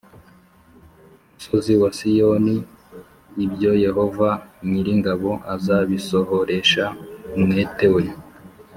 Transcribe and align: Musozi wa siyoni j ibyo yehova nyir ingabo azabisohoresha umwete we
Musozi 1.33 1.73
wa 1.81 1.89
siyoni 1.97 2.55
j 3.35 3.37
ibyo 3.45 3.71
yehova 3.85 4.29
nyir 4.69 4.87
ingabo 4.95 5.29
azabisohoresha 5.53 6.83
umwete 7.39 7.87
we 7.95 8.03